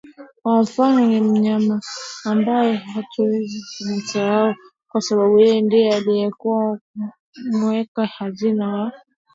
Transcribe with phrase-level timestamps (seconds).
[0.43, 1.81] Kwa mfano ni mmanyema
[2.25, 4.53] ambae hatuwezi kumsahau
[4.91, 6.79] kwasababu yeye ndie aliyekuwa
[7.51, 8.91] muweka hazina wa